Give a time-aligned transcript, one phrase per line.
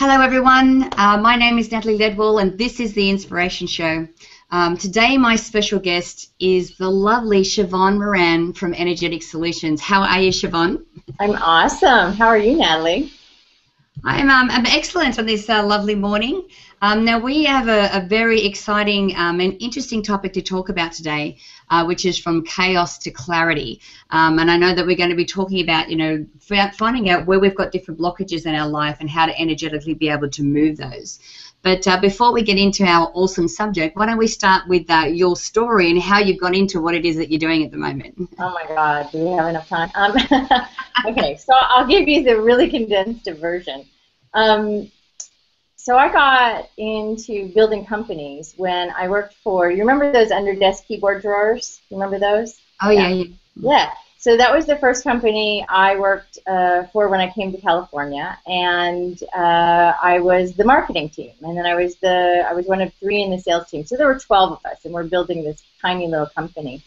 [0.00, 0.88] Hello, everyone.
[0.96, 4.06] Uh, my name is Natalie Ledwell, and this is the Inspiration Show.
[4.48, 9.80] Um, today, my special guest is the lovely Sheevaun Moran from Energetic Solutions.
[9.80, 10.84] How are you, Sheevaun?
[11.18, 12.12] I'm awesome.
[12.12, 13.10] How are you, Natalie?
[14.04, 16.48] I'm, um, I'm excellent on this uh, lovely morning.
[16.80, 20.92] Um, now, we have a, a very exciting um, and interesting topic to talk about
[20.92, 21.38] today,
[21.70, 23.80] uh, which is from chaos to clarity.
[24.10, 26.24] Um, and I know that we're going to be talking about, you know,
[26.76, 30.08] finding out where we've got different blockages in our life and how to energetically be
[30.08, 31.18] able to move those.
[31.62, 35.06] But uh, before we get into our awesome subject, why don't we start with uh,
[35.10, 37.76] your story and how you've got into what it is that you're doing at the
[37.76, 38.14] moment?
[38.38, 39.90] Oh my God, do we have enough time?
[39.96, 40.16] Um,
[41.06, 43.84] okay, so I'll give you the really condensed version.
[44.34, 44.90] Um,
[45.76, 49.70] so I got into building companies when I worked for.
[49.70, 51.80] You remember those under desk keyboard drawers?
[51.88, 52.60] You remember those?
[52.82, 53.24] Oh yeah, yeah.
[53.54, 53.90] Yeah.
[54.20, 58.36] So that was the first company I worked uh, for when I came to California,
[58.46, 62.80] and uh, I was the marketing team, and then I was the I was one
[62.82, 63.86] of three in the sales team.
[63.86, 66.82] So there were 12 of us, and we're building this tiny little company.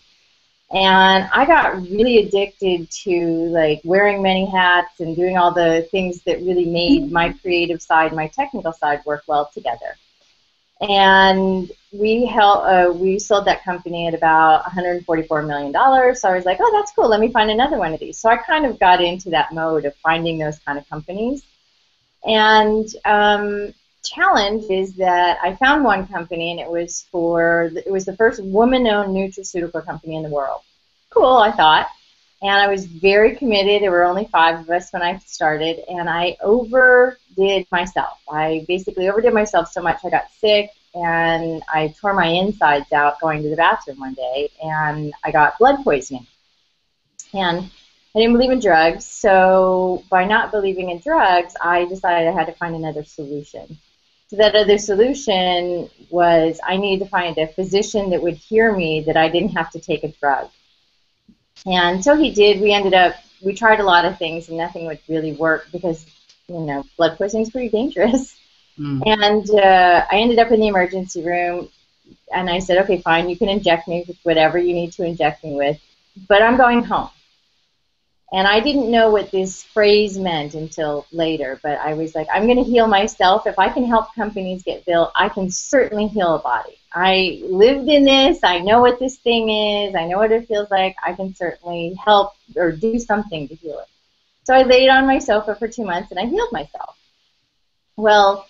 [0.74, 3.12] And I got really addicted to
[3.50, 8.14] like wearing many hats and doing all the things that really made my creative side,
[8.14, 9.98] my technical side work well together.
[10.80, 16.22] And we held, uh, we sold that company at about 144 million dollars.
[16.22, 17.10] So I was like, oh, that's cool.
[17.10, 18.18] Let me find another one of these.
[18.18, 21.44] So I kind of got into that mode of finding those kind of companies.
[22.24, 28.06] And um, challenge is that I found one company, and it was for it was
[28.06, 30.62] the first woman-owned nutraceutical company in the world.
[31.10, 31.88] Cool, I thought,
[32.42, 33.82] and I was very committed.
[33.82, 38.20] There were only five of us when I started, and I overdid myself.
[38.32, 43.20] I basically overdid myself so much I got sick, and I tore my insides out
[43.20, 46.28] going to the bathroom one day, and I got blood poisoning.
[47.34, 47.70] And
[48.14, 52.48] I didn't believe in drugs, so by not believing in drugs, I decided I had
[52.48, 53.78] to find another solution.
[54.32, 59.02] So that other solution was I needed to find a physician that would hear me
[59.02, 60.50] that I didn't have to take a drug.
[61.66, 62.62] And so he did.
[62.62, 66.06] We ended up, we tried a lot of things and nothing would really work because,
[66.48, 68.38] you know, blood poisoning is pretty dangerous.
[68.80, 69.04] Mm.
[69.06, 71.68] And uh, I ended up in the emergency room
[72.34, 75.44] and I said, okay, fine, you can inject me with whatever you need to inject
[75.44, 75.78] me with,
[76.30, 77.10] but I'm going home.
[78.34, 82.46] And I didn't know what this phrase meant until later, but I was like, I'm
[82.46, 83.46] going to heal myself.
[83.46, 86.78] If I can help companies get built, I can certainly heal a body.
[86.94, 88.40] I lived in this.
[88.42, 89.96] I know what this thing is.
[89.96, 90.96] I know what it feels like.
[91.06, 93.88] I can certainly help or do something to heal it.
[94.44, 96.98] So I laid on my sofa for two months and I healed myself.
[97.98, 98.48] Well,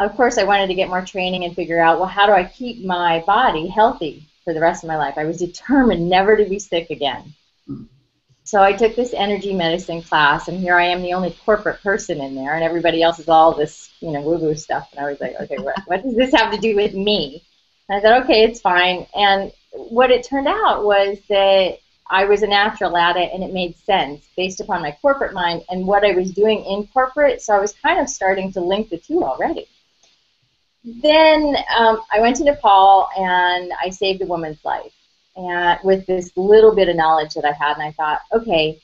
[0.00, 2.44] of course, I wanted to get more training and figure out, well, how do I
[2.44, 5.14] keep my body healthy for the rest of my life?
[5.16, 7.34] I was determined never to be sick again.
[7.68, 7.86] Mm.
[8.50, 12.20] So I took this energy medicine class, and here I am, the only corporate person
[12.20, 14.88] in there, and everybody else is all this, you know, woo-woo stuff.
[14.90, 17.44] And I was like, okay, what, what does this have to do with me?
[17.88, 19.06] And I thought, okay, it's fine.
[19.14, 21.78] And what it turned out was that
[22.08, 25.62] I was a natural at it, and it made sense based upon my corporate mind
[25.70, 27.40] and what I was doing in corporate.
[27.42, 29.68] So I was kind of starting to link the two already.
[30.82, 34.92] Then um, I went to Nepal, and I saved a woman's life
[35.36, 38.80] and with this little bit of knowledge that I had, and I thought, okay,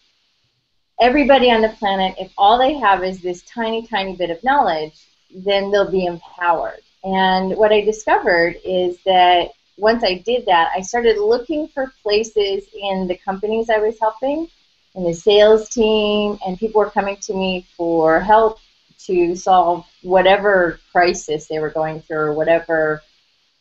[1.01, 4.95] everybody on the planet, if all they have is this tiny, tiny bit of knowledge,
[5.35, 6.81] then they'll be empowered.
[7.05, 12.65] And what I discovered is that once I did that, I started looking for places
[12.75, 14.49] in the companies I was helping,
[14.95, 18.59] in the sales team, and people were coming to me for help
[19.01, 23.03] to solve whatever crisis they were going through or whatever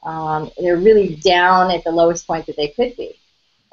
[0.05, 3.19] um, they're really down at the lowest point that they could be.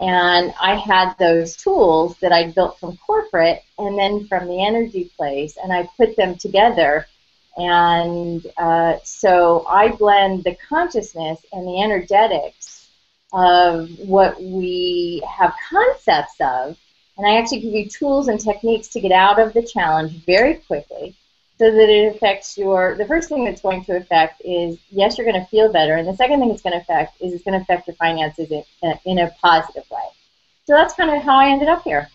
[0.01, 5.13] And I had those tools that I built from corporate and then from the energy
[5.17, 7.07] place, and I put them together.
[7.57, 12.89] And uh, so I blend the consciousness and the energetics
[13.33, 16.77] of what we have concepts of,
[17.17, 20.55] and I actually give you tools and techniques to get out of the challenge very
[20.55, 21.15] quickly
[21.63, 25.25] so that it affects your the first thing that's going to affect is yes you're
[25.25, 27.57] going to feel better and the second thing it's going to affect is it's going
[27.57, 28.65] to affect your finances in,
[29.05, 30.09] in a positive way
[30.65, 32.09] so that's kind of how i ended up here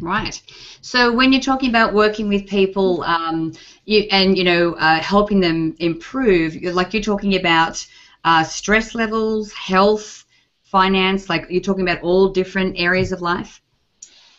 [0.00, 0.40] Right.
[0.80, 3.52] So when you're talking about working with people um,
[3.84, 7.86] you, and you know uh, helping them improve, you're, like you're talking about
[8.24, 10.24] uh, stress levels, health,
[10.62, 11.28] finance.
[11.28, 13.61] Like you're talking about all different areas of life.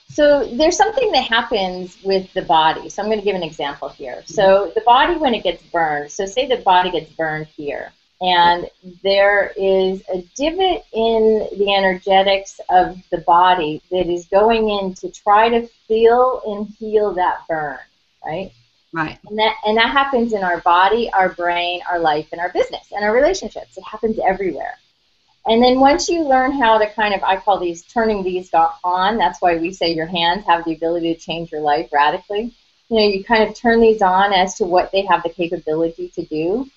[0.09, 2.89] So there's something that happens with the body.
[2.89, 4.21] So I'm going to give an example here.
[4.25, 7.91] So the body, when it gets burned, so say the body gets burned here,
[8.21, 8.69] and
[9.03, 15.09] there is a divot in the energetics of the body that is going in to
[15.09, 17.79] try to feel and heal that burn,
[18.23, 18.51] right?
[18.93, 19.17] Right.
[19.27, 22.91] And that and that happens in our body, our brain, our life, and our business
[22.91, 23.75] and our relationships.
[23.75, 24.77] It happens everywhere.
[25.45, 29.17] And then once you learn how to kind of, I call these turning these on.
[29.17, 32.53] That's why we say your hands have the ability to change your life radically.
[32.89, 36.09] You know, you kind of turn these on as to what they have the capability
[36.15, 36.69] to do.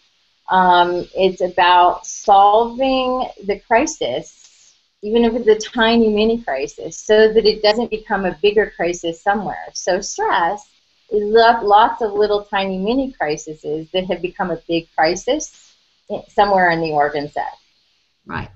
[0.48, 7.46] Um, it's about solving the crisis, even if it's a tiny mini crisis, so that
[7.46, 9.66] it doesn't become a bigger crisis somewhere.
[9.74, 10.68] So stress
[11.10, 15.74] is lots of little tiny mini crises that have become a big crisis
[16.28, 17.58] somewhere in the organ set.
[18.26, 18.50] Right.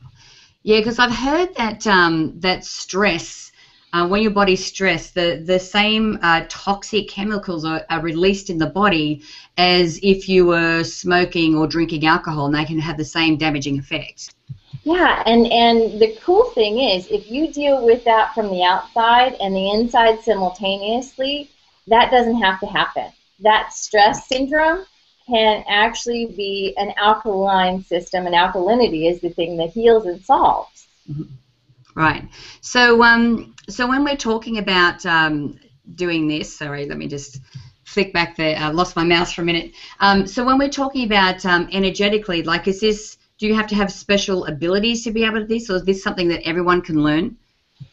[0.63, 3.53] Yeah, because I've heard that um, that stress,
[3.93, 8.59] uh, when your body's stressed, the the same uh, toxic chemicals are, are released in
[8.59, 9.23] the body
[9.57, 13.79] as if you were smoking or drinking alcohol, and they can have the same damaging
[13.79, 14.31] effects.
[14.85, 19.37] Yeah, and and the cool thing is, if you deal with that from the outside
[19.41, 21.49] and the inside simultaneously,
[21.87, 23.11] that doesn't have to happen.
[23.41, 24.85] That stress syndrome
[25.31, 30.89] can actually be an alkaline system, and alkalinity is the thing that heals and solves.
[31.11, 31.23] Mm-hmm.
[31.95, 32.29] Right.
[32.61, 35.59] So, um, so when we're talking about um,
[35.95, 37.41] doing this, sorry, let me just
[37.85, 38.57] flick back there.
[38.57, 39.73] I lost my mouse for a minute.
[39.99, 43.17] Um, so when we're talking about um, energetically, like, is this?
[43.39, 45.85] Do you have to have special abilities to be able to do this, or is
[45.85, 47.39] this something that everyone can learn?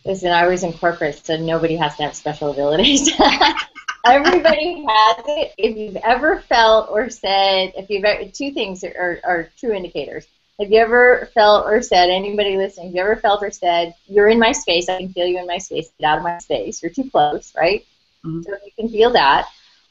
[0.06, 3.10] Listen, I was in corporate, so nobody has to have special abilities.
[4.10, 5.54] Everybody has it.
[5.58, 10.28] If you've ever felt or said, if you've ever, two things are, are true indicators.
[10.60, 14.30] Have you ever felt or said, anybody listening, have you ever felt or said, you're
[14.30, 16.82] in my space, I can feel you in my space, get out of my space,
[16.82, 17.86] you're too close, right?
[18.26, 18.42] Mm-hmm.
[18.42, 19.48] So you can feel that.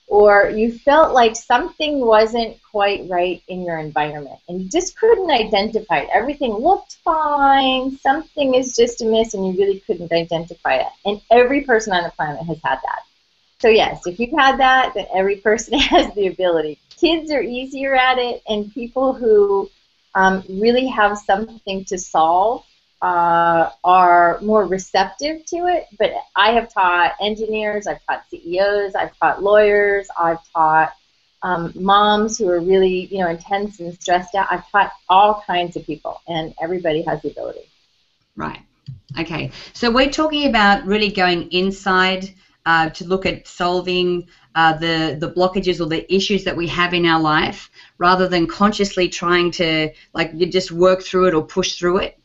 [0.08, 5.30] Or you felt like something wasn't quite right in your environment and you just couldn't
[5.30, 6.08] identify it.
[6.12, 10.86] Everything looked fine, something is just amiss, and you really couldn't identify it.
[11.04, 13.02] And every person on the planet has had that.
[13.61, 16.79] So yes, if you've had that, then every person has the ability.
[16.91, 19.70] Kids are easier at it, and people who
[20.14, 22.64] um, really have something to solve
[23.03, 25.87] uh, are more receptive to it.
[25.99, 30.93] But I have taught engineers, I've taught CEOs, I've taught lawyers, I've taught
[31.43, 34.49] um, moms who are really you know intense and stressed out.
[34.50, 37.69] I've taught all kinds of people, and everybody has the ability.
[38.37, 38.61] Right.
[39.19, 39.50] Okay.
[39.73, 42.32] So we're talking about really going inside
[42.66, 46.92] uh, to look at solving uh, the the blockages or the issues that we have
[46.92, 51.46] in our life, rather than consciously trying to like you just work through it or
[51.46, 52.18] push through it.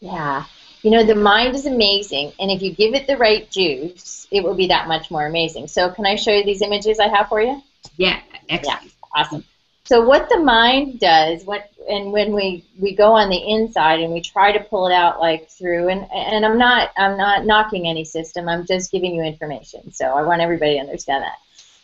[0.00, 0.44] Yeah,
[0.82, 4.42] you know the mind is amazing, and if you give it the right juice, it
[4.42, 5.68] will be that much more amazing.
[5.68, 7.62] So, can I show you these images I have for you?
[7.96, 8.82] Yeah, excellent.
[8.82, 9.44] Yeah, awesome.
[9.86, 14.12] So what the mind does, what and when we we go on the inside and
[14.12, 17.86] we try to pull it out like through and and I'm not I'm not knocking
[17.86, 18.48] any system.
[18.48, 19.92] I'm just giving you information.
[19.92, 21.36] So I want everybody to understand that.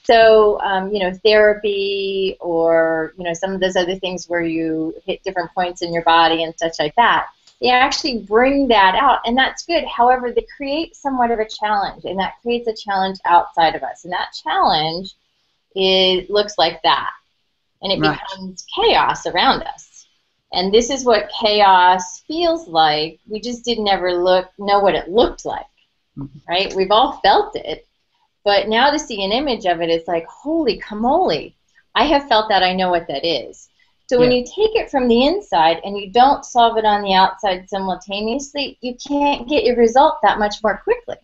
[0.02, 4.96] So um, you know therapy or you know some of those other things where you
[5.06, 7.28] hit different points in your body and such like that.
[7.60, 9.84] They actually bring that out, and that's good.
[9.84, 14.02] However, they create somewhat of a challenge, and that creates a challenge outside of us,
[14.02, 15.14] and that challenge
[15.76, 17.12] is looks like that
[17.82, 18.18] and it right.
[18.18, 20.06] becomes chaos around us.
[20.52, 23.18] And this is what chaos feels like.
[23.28, 25.66] We just didn't ever look know what it looked like,
[26.16, 26.38] mm-hmm.
[26.48, 26.74] right?
[26.74, 27.86] We've all felt it,
[28.44, 31.52] but now to see an image of it, it's like holy camole!
[31.94, 32.62] I have felt that.
[32.62, 33.68] I know what that is.
[34.08, 34.20] So yeah.
[34.20, 37.68] when you take it from the inside and you don't solve it on the outside
[37.68, 41.16] simultaneously, you can't get your result that much more quickly.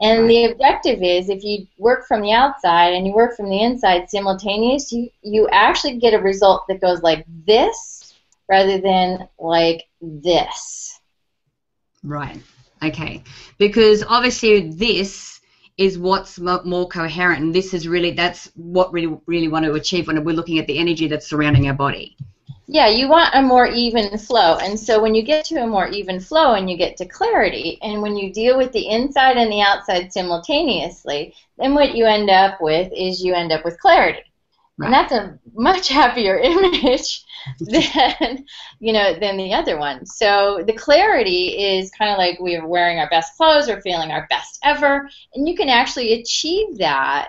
[0.00, 3.62] And the objective is if you work from the outside and you work from the
[3.62, 8.14] inside simultaneously, you, you actually get a result that goes like this
[8.48, 11.00] rather than like this.
[12.02, 12.42] Right.
[12.82, 13.24] Okay.
[13.58, 15.40] Because obviously this
[15.78, 19.74] is what's more coherent and this is really that's what we really, really want to
[19.74, 22.16] achieve when we're looking at the energy that's surrounding our body.
[22.68, 24.56] Yeah, you want a more even flow.
[24.56, 27.78] And so when you get to a more even flow and you get to clarity,
[27.80, 32.28] and when you deal with the inside and the outside simultaneously, then what you end
[32.28, 34.22] up with is you end up with clarity.
[34.78, 34.86] Right.
[34.86, 37.24] And that's a much happier image
[37.60, 38.44] than
[38.80, 40.04] you know than the other one.
[40.04, 44.26] So the clarity is kind of like we're wearing our best clothes or feeling our
[44.28, 47.28] best ever, and you can actually achieve that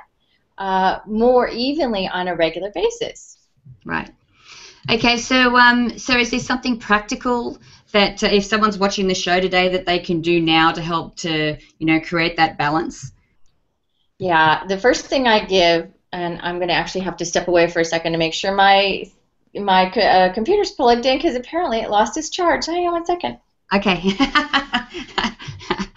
[0.57, 3.37] uh, more evenly on a regular basis.
[3.85, 4.09] Right.
[4.89, 7.59] Okay, so um, so is there something practical
[7.91, 11.15] that uh, if someone's watching the show today that they can do now to help
[11.17, 13.11] to you know create that balance?
[14.19, 17.67] Yeah, the first thing I give, and I'm going to actually have to step away
[17.67, 19.03] for a second to make sure my
[19.55, 22.65] my uh, computer's plugged in because apparently it lost its charge.
[22.65, 23.39] Hang on one second.
[23.73, 24.13] Okay.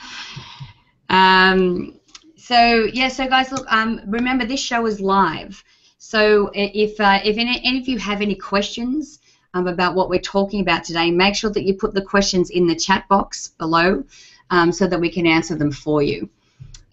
[1.10, 1.94] um,
[2.36, 5.62] So yeah, so guys, look, um, remember this show is live.
[6.02, 9.20] So if uh, if any, any of you have any questions
[9.52, 12.66] um, about what we're talking about today, make sure that you put the questions in
[12.66, 14.02] the chat box below,
[14.48, 16.26] um, so that we can answer them for you.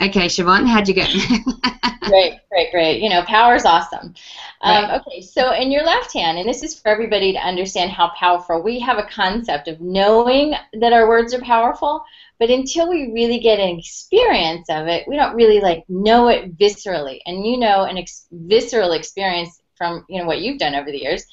[0.01, 1.09] Okay, Sheevaun, how'd you get?
[2.01, 3.01] great, great, great.
[3.01, 4.13] You know, power is awesome.
[4.61, 5.01] Um, right.
[5.01, 8.61] Okay, so in your left hand, and this is for everybody to understand how powerful,
[8.61, 12.03] we have a concept of knowing that our words are powerful,
[12.39, 16.57] but until we really get an experience of it, we don't really like know it
[16.57, 17.19] viscerally.
[17.25, 21.01] And you know, an ex- visceral experience from you know what you've done over the
[21.01, 21.25] years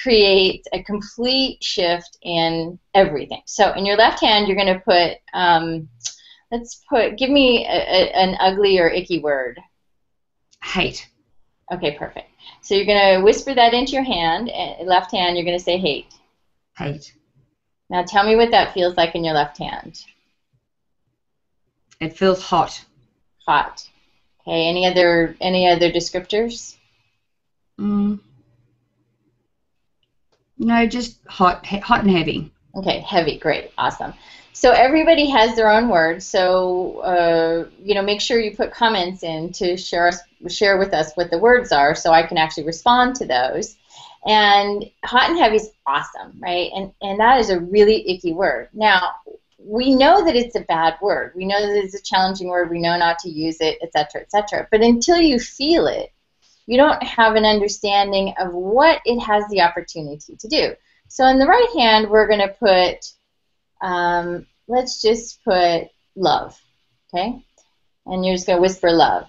[0.00, 3.42] creates a complete shift in everything.
[3.46, 5.88] So in your left hand, you're going to put, um,
[6.50, 9.60] let's put, give me a, a, an ugly or icky word.
[10.62, 11.08] Hate.
[11.72, 12.28] Okay, perfect.
[12.62, 15.64] So you're going to whisper that into your hand, eh, left hand, you're going to
[15.64, 16.12] say hate.
[16.76, 17.14] Hate.
[17.90, 20.02] Now tell me what that feels like in your left hand.
[22.02, 22.84] It feels hot.
[23.46, 23.88] Hot.
[24.40, 26.74] Okay, any other any other descriptors?
[27.78, 28.18] Mm.
[30.58, 32.50] No, just hot, hot and heavy.
[32.74, 34.14] Okay, heavy, great, awesome.
[34.52, 36.26] So everybody has their own words.
[36.26, 40.18] So uh, you know, make sure you put comments in to share us,
[40.48, 43.76] share with us what the words are, so I can actually respond to those.
[44.26, 46.68] And hot and heavy is awesome, right?
[46.74, 48.70] And and that is a really icky word.
[48.72, 49.12] Now
[49.64, 51.32] we know that it's a bad word.
[51.34, 52.70] We know that it's a challenging word.
[52.70, 54.68] We know not to use it, etc., etc.
[54.70, 56.10] But until you feel it,
[56.66, 60.74] you don't have an understanding of what it has the opportunity to do.
[61.08, 63.12] So in the right hand, we're going to put,
[63.86, 66.58] um, let's just put love,
[67.12, 67.44] okay?
[68.06, 69.26] And you're just going to whisper love.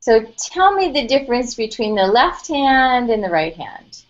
[0.00, 4.03] So tell me the difference between the left hand and the right hand.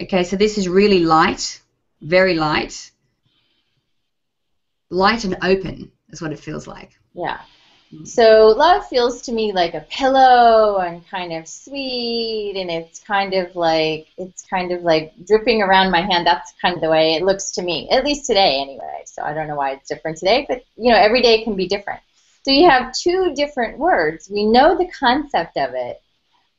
[0.00, 1.60] Okay, so this is really light,
[2.00, 2.90] very light.
[4.90, 6.98] Light and open is what it feels like.
[7.14, 7.40] Yeah.
[7.92, 8.06] Mm.
[8.06, 13.34] So love feels to me like a pillow and kind of sweet and it's kind
[13.34, 16.26] of like it's kind of like dripping around my hand.
[16.26, 17.88] That's kind of the way it looks to me.
[17.90, 19.02] At least today anyway.
[19.06, 21.66] So I don't know why it's different today, but you know, every day can be
[21.66, 22.00] different.
[22.44, 24.30] So you have two different words.
[24.30, 26.00] We know the concept of it,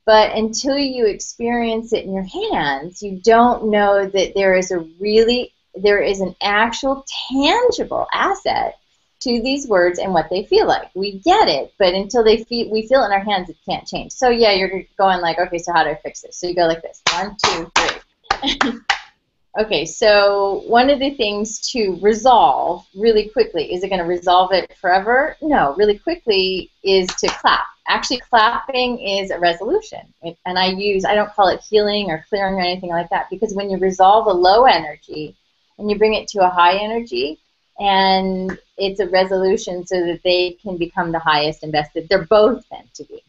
[0.10, 4.80] but until you experience it in your hands, you don't know that there is a
[5.00, 8.80] really there is an actual tangible asset
[9.20, 10.90] to these words and what they feel like.
[10.96, 13.86] We get it, but until they feel, we feel it in our hands, it can't
[13.86, 14.12] change.
[14.12, 16.38] So yeah, you're going like, okay, so how do I fix this?
[16.38, 18.80] So you go like this, one, two, three.
[19.60, 24.54] okay, so one of the things to resolve really quickly, is it going to resolve
[24.54, 25.38] it forever?
[25.40, 27.68] No, really quickly is to clap.
[27.90, 30.14] Actually, clapping is a resolution.
[30.46, 33.54] And I use, I don't call it healing or clearing or anything like that, because
[33.56, 35.36] when you resolve a low energy
[35.80, 37.40] and you bring it to a high energy,
[37.80, 42.26] and it's a resolution so that they can become the highest and best that they're
[42.26, 43.24] both meant to be.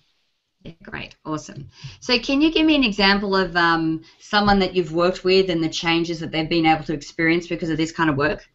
[0.63, 1.71] Yeah, great, awesome.
[2.01, 5.65] So, can you give me an example of um, someone that you've worked with and
[5.65, 8.47] the changes that they've been able to experience because of this kind of work?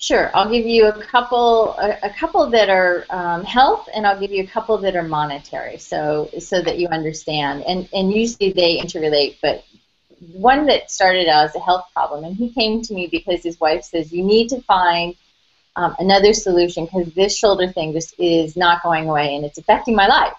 [0.00, 4.18] Sure, I'll give you a couple, a, a couple that are um, health, and I'll
[4.18, 7.64] give you a couple that are monetary, so so that you understand.
[7.66, 9.64] And and usually they interrelate, but
[10.32, 13.58] one that started out as a health problem, and he came to me because his
[13.58, 15.16] wife says you need to find
[15.74, 19.96] um, another solution because this shoulder thing just is not going away and it's affecting
[19.96, 20.34] my life.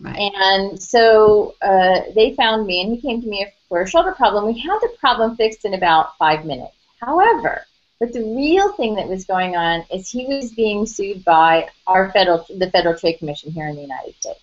[0.00, 0.16] Right.
[0.16, 4.46] And so uh, they found me, and he came to me for a shoulder problem.
[4.46, 6.74] We had the problem fixed in about five minutes.
[7.00, 7.64] However,
[7.98, 12.10] but the real thing that was going on is he was being sued by our
[12.12, 14.40] federal, the Federal Trade Commission here in the United States.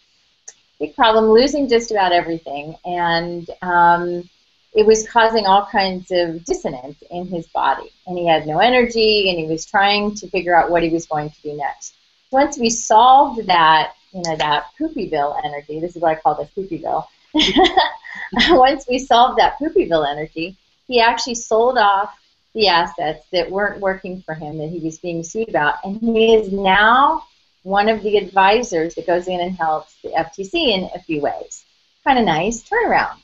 [0.79, 4.27] Big problem, losing just about everything, and um,
[4.74, 7.91] it was causing all kinds of dissonance in his body.
[8.07, 11.05] And he had no energy, and he was trying to figure out what he was
[11.05, 11.93] going to do next.
[12.31, 16.50] Once we solved that, you know, that poopyville energy, this is what I call the
[16.60, 17.05] poopyville.
[18.57, 20.57] Once we solved that poopyville energy,
[20.88, 22.17] he actually sold off
[22.53, 26.36] the assets that weren't working for him that he was being sued about, and he
[26.36, 27.24] is now
[27.63, 31.65] one of the advisors that goes in and helps the FTC in a few ways.
[32.03, 33.17] Kind of nice turnaround.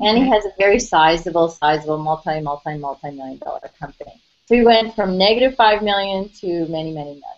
[0.00, 4.20] And he has a very sizable, sizable, multi, multi, multi-million dollar company.
[4.46, 7.32] So he went from negative five million to many, many millions,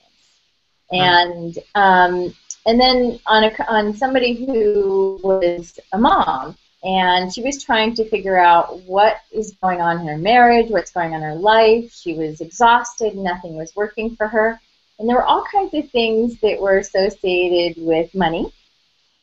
[0.91, 2.35] and um,
[2.67, 8.09] and then on a, on somebody who was a mom, and she was trying to
[8.09, 11.93] figure out what is going on in her marriage, what's going on in her life.
[11.93, 14.61] She was exhausted, nothing was working for her,
[14.99, 18.53] and there were all kinds of things that were associated with money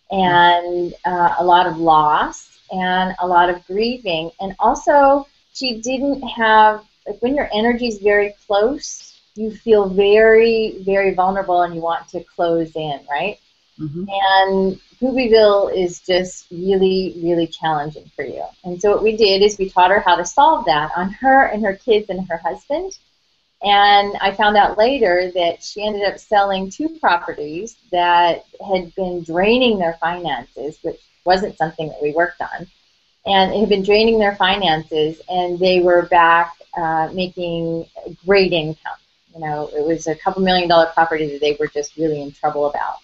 [0.09, 4.31] and uh, a lot of loss and a lot of grieving.
[4.41, 10.77] And also, she didn't have, like, when your energy is very close you feel very,
[10.81, 13.39] very vulnerable and you want to close in, right?
[13.81, 14.05] Mm-hmm.
[14.07, 18.45] And Poopyville is just really, really challenging for you.
[18.63, 21.45] And so what we did is we taught her how to solve that on her
[21.45, 22.97] and her kids and her husband.
[23.63, 29.23] And I found out later that she ended up selling two properties that had been
[29.23, 32.67] draining their finances, which wasn't something that we worked on.
[33.25, 37.85] And it had been draining their finances, and they were back uh, making
[38.25, 38.97] great income.
[39.35, 42.31] You know, it was a couple million dollar property that they were just really in
[42.31, 42.97] trouble about.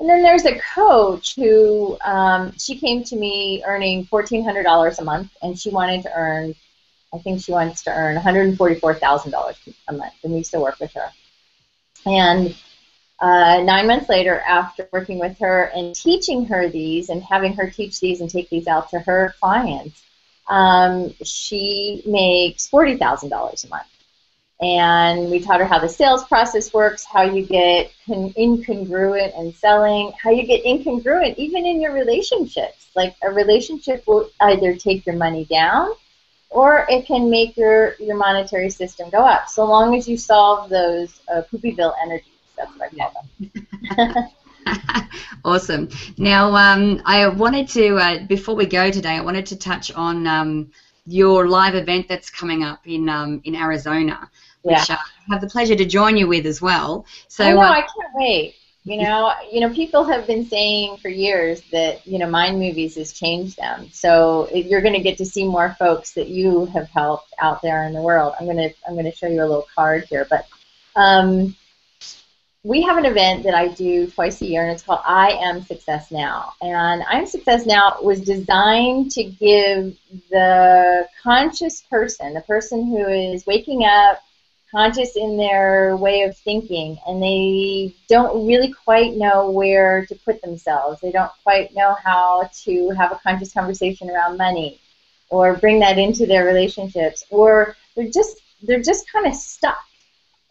[0.00, 5.30] And then there's a coach who um, she came to me earning $1,400 a month,
[5.42, 6.54] and she wanted to earn,
[7.12, 11.06] I think she wants to earn $144,000 a month, and we still work with her.
[12.06, 12.56] And
[13.20, 17.68] uh, nine months later, after working with her and teaching her these and having her
[17.68, 20.02] teach these and take these out to her clients,
[20.48, 23.99] um, she makes $40,000 a month
[24.60, 29.54] and we taught her how the sales process works, how you get con- incongruent in
[29.54, 32.90] selling, how you get incongruent even in your relationships.
[32.94, 35.92] Like a relationship will either take your money down
[36.50, 40.68] or it can make your, your monetary system go up, so long as you solve
[40.68, 42.26] those uh, poopyville energies.
[42.56, 44.28] That's what I call
[44.66, 45.10] them.
[45.44, 45.88] awesome.
[46.18, 50.26] Now, um, I wanted to, uh, before we go today, I wanted to touch on
[50.26, 50.70] um,
[51.06, 54.28] your live event that's coming up in um, in Arizona
[54.62, 54.96] which yeah.
[54.98, 57.06] I have the pleasure to join you with as well.
[57.28, 58.56] So I know, uh, I can't wait.
[58.84, 62.94] You know, you know, people have been saying for years that you know Mind Movies
[62.96, 63.88] has changed them.
[63.92, 67.84] So you're going to get to see more folks that you have helped out there
[67.84, 68.34] in the world.
[68.40, 70.46] I'm going to I'm going to show you a little card here, but
[70.96, 71.54] um,
[72.62, 75.62] we have an event that I do twice a year, and it's called I Am
[75.62, 76.52] Success Now.
[76.60, 79.96] And I Am Success Now was designed to give
[80.30, 84.22] the conscious person, the person who is waking up
[84.70, 90.40] conscious in their way of thinking and they don't really quite know where to put
[90.42, 91.00] themselves.
[91.00, 94.80] They don't quite know how to have a conscious conversation around money
[95.28, 99.78] or bring that into their relationships or they're just they're just kind of stuck.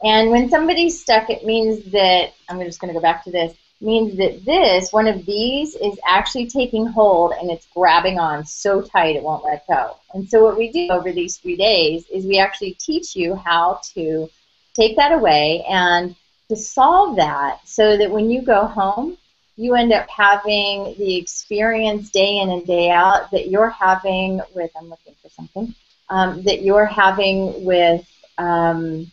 [0.03, 3.55] And when somebody's stuck it means that I'm just going to go back to this
[3.81, 8.81] means that this, one of these, is actually taking hold and it's grabbing on so
[8.81, 9.95] tight it won't let go.
[10.13, 13.79] And so what we do over these three days is we actually teach you how
[13.93, 14.29] to
[14.73, 16.15] take that away and
[16.49, 19.17] to solve that so that when you go home,
[19.55, 24.71] you end up having the experience day in and day out that you're having with,
[24.77, 25.75] I'm looking for something,
[26.09, 29.11] um, that you're having with um,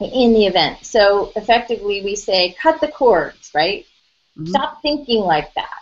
[0.00, 0.84] in the event.
[0.84, 3.86] So effectively, we say cut the cords, right?
[4.38, 4.50] Mm-hmm.
[4.50, 5.80] Stop thinking like that.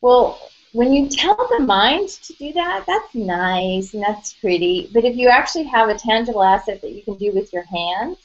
[0.00, 0.38] Well,
[0.72, 4.90] when you tell the mind to do that, that's nice and that's pretty.
[4.92, 8.18] But if you actually have a tangible asset that you can do with your hands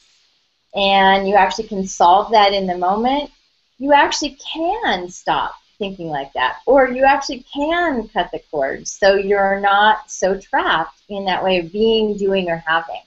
[0.74, 3.30] and you actually can solve that in the moment,
[3.78, 6.58] you actually can stop thinking like that.
[6.66, 11.58] Or you actually can cut the cords so you're not so trapped in that way
[11.58, 13.02] of being, doing, or having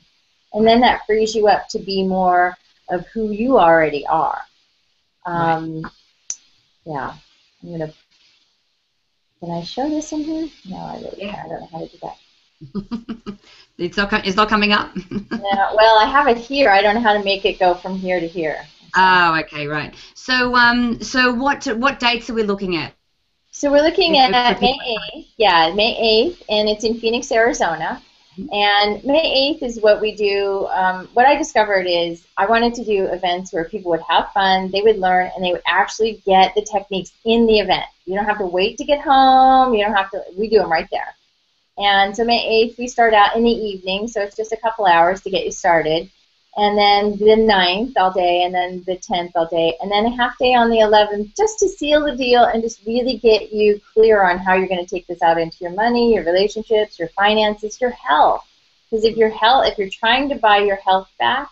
[0.55, 2.55] and then that frees you up to be more
[2.89, 4.39] of who you already are.
[5.25, 5.91] Um, right.
[6.85, 7.13] Yeah,
[7.63, 7.93] I'm gonna.
[9.39, 10.49] Can I show this in here?
[10.69, 11.43] No, I really yeah.
[11.43, 13.37] I don't know how to do that.
[13.77, 14.13] it's not.
[14.25, 14.91] It's not coming up.
[15.11, 16.69] yeah, well, I have it here.
[16.69, 18.65] I don't know how to make it go from here to here.
[18.95, 19.93] Oh, okay, right.
[20.13, 22.93] So, um, so what what dates are we looking at?
[23.51, 25.27] So we're looking at May 8th.
[25.37, 28.01] Yeah, May 8th, and it's in Phoenix, Arizona.
[28.37, 30.67] And May 8th is what we do.
[30.67, 34.71] Um, what I discovered is I wanted to do events where people would have fun,
[34.71, 37.85] they would learn, and they would actually get the techniques in the event.
[38.05, 39.73] You don't have to wait to get home.
[39.73, 40.21] You don't have to.
[40.37, 41.15] We do them right there.
[41.77, 44.85] And so May 8th, we start out in the evening, so it's just a couple
[44.85, 46.09] hours to get you started
[46.57, 50.15] and then the 9th all day, and then the 10th all day, and then a
[50.15, 53.81] half day on the 11th just to seal the deal and just really get you
[53.93, 57.09] clear on how you're going to take this out into your money, your relationships, your
[57.09, 58.47] finances, your health.
[58.89, 61.49] Because if your health, if you're trying to buy your health back,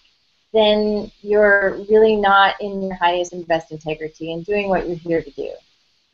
[0.53, 5.21] then you're really not in your highest and best integrity and doing what you're here
[5.21, 5.51] to do.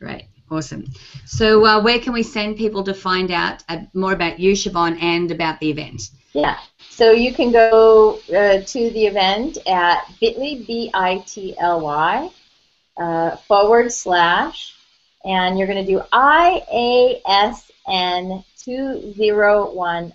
[0.00, 0.24] Right.
[0.50, 0.86] Awesome.
[1.26, 5.00] So, uh, where can we send people to find out uh, more about you, Sheevaun,
[5.00, 6.10] and about the event?
[6.32, 6.58] Yeah.
[6.90, 12.30] So you can go uh, to the event at bit.ly, B-I-T-L-Y,
[12.98, 14.74] uh, forward slash,
[15.24, 17.64] and you're going to do IASN
[18.58, 20.12] 2014.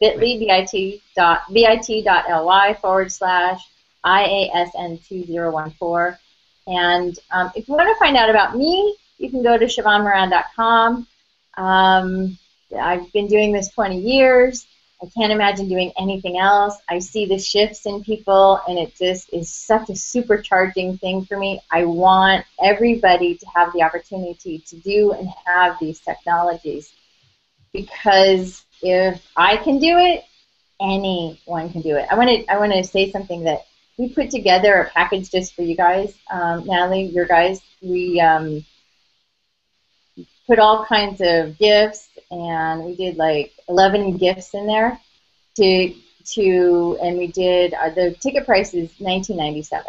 [0.00, 3.62] bit.ly, B-I-T dot, B-I-T dot L-Y forward slash
[4.04, 6.18] IASN 2014.
[6.66, 11.06] And um, if you want to find out about me, you can go to SheevaunMoran.com.
[11.56, 12.38] Um,
[12.78, 14.66] I've been doing this 20 years
[15.02, 16.76] I can't imagine doing anything else.
[16.88, 21.38] I see the shifts in people, and it just is such a supercharging thing for
[21.38, 21.60] me.
[21.70, 26.92] I want everybody to have the opportunity to do and have these technologies
[27.72, 30.24] because if I can do it,
[30.80, 32.06] anyone can do it.
[32.10, 33.66] I want to I want to say something that
[33.98, 37.60] we put together a package just for you guys, um, Natalie, your guys.
[37.82, 38.64] We um,
[40.46, 44.98] put all kinds of gifts, and we did like 11 gifts in there
[45.56, 49.82] to to, and we did uh, the ticket price is 19.97.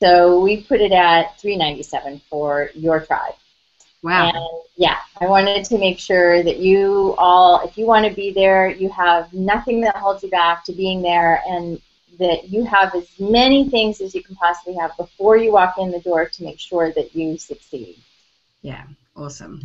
[0.00, 3.34] So we put it at 3.97 for your tribe.
[4.02, 4.30] Wow.
[4.30, 8.32] And yeah, I wanted to make sure that you all, if you want to be
[8.32, 11.80] there, you have nothing that holds you back to being there, and
[12.18, 15.92] that you have as many things as you can possibly have before you walk in
[15.92, 17.96] the door to make sure that you succeed.
[18.60, 18.84] Yeah,
[19.16, 19.62] awesome.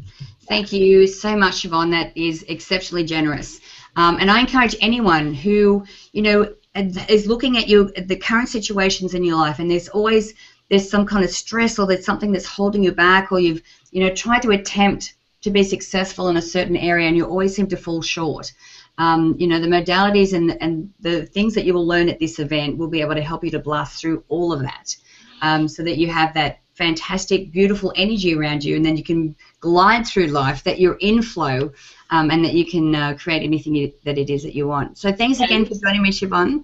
[0.48, 1.92] Thank you so much, Sheevaun.
[1.92, 3.60] That is exceptionally generous.
[3.96, 9.14] Um, and I encourage anyone who, you know, is looking at your the current situations
[9.14, 10.34] in your life, and there's always
[10.70, 14.02] there's some kind of stress or there's something that's holding you back, or you've you
[14.02, 17.68] know tried to attempt to be successful in a certain area and you always seem
[17.68, 18.52] to fall short.
[18.98, 22.40] Um, you know, the modalities and, and the things that you will learn at this
[22.40, 24.96] event will be able to help you to blast through all of that
[25.42, 29.36] um, so that you have that fantastic, beautiful energy around you and then you can
[29.60, 31.72] glide through life, that you're in flow
[32.12, 34.98] um, and that you can uh, create anything you, that it is that you want.
[34.98, 36.64] So thanks again for joining me, Sheevaun.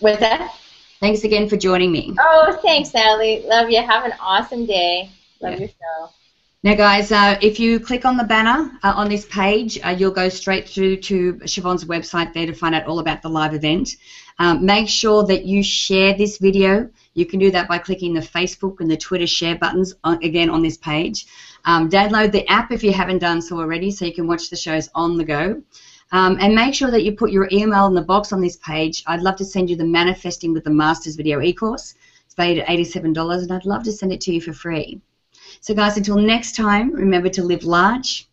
[0.00, 0.54] With that?
[1.00, 2.14] Thanks again for joining me.
[2.18, 3.42] Oh, thanks, Sally.
[3.44, 3.82] Love you.
[3.82, 5.10] Have an awesome day.
[5.40, 5.58] Love yeah.
[5.58, 6.10] your show.
[6.64, 10.10] Now, guys, uh, if you click on the banner uh, on this page, uh, you'll
[10.10, 13.96] go straight through to Sheevaun's website there to find out all about the live event.
[14.38, 16.88] Um, make sure that you share this video.
[17.12, 20.48] You can do that by clicking the Facebook and the Twitter share buttons, on, again,
[20.48, 21.26] on this page.
[21.66, 24.56] Um, download the app if you haven't done so already so you can watch the
[24.56, 25.62] shows on the go.
[26.12, 29.04] Um, and make sure that you put your email in the box on this page.
[29.06, 31.94] I'd love to send you the Manifesting with the Masters video e-course.
[32.24, 35.02] It's valued at $87, and I'd love to send it to you for free.
[35.64, 38.28] So, guys, until next time, remember to live large,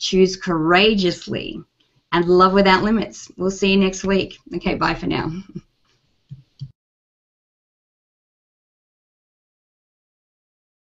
[0.00, 1.62] choose courageously,
[2.10, 3.30] and love without limits.
[3.36, 4.40] We'll see you next week.
[4.56, 5.30] Okay, bye for now.